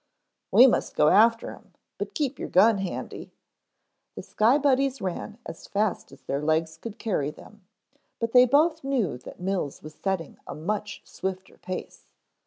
"We 0.51 0.65
must 0.65 0.95
go 0.95 1.09
after 1.09 1.51
him, 1.53 1.75
but 1.99 2.15
keep 2.15 2.39
your 2.39 2.49
gun 2.49 2.79
handy." 2.79 3.29
The 4.15 4.23
Sky 4.23 4.57
Buddies 4.57 4.99
ran 4.99 5.37
as 5.45 5.67
fast 5.67 6.11
as 6.11 6.23
their 6.23 6.41
legs 6.41 6.75
could 6.77 6.97
carry 6.97 7.29
them, 7.29 7.67
but 8.17 8.31
they 8.31 8.45
both 8.47 8.83
knew 8.83 9.19
that 9.19 9.39
Mills 9.39 9.83
was 9.83 9.93
setting 9.93 10.39
a 10.47 10.55
much 10.55 11.03
swifter 11.05 11.59
pace. 11.59 12.13